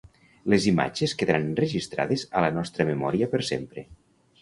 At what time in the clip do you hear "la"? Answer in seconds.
2.47-2.53